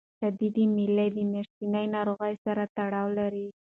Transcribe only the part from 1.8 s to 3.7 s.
ناروغۍ سره تړاو لري.